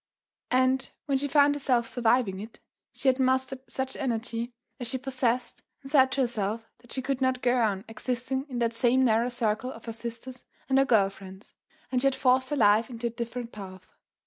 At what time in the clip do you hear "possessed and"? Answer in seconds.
4.97-5.91